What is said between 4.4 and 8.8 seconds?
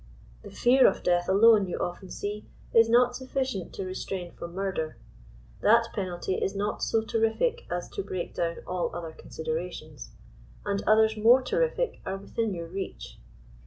murder. That penally is not "so terrific as to break down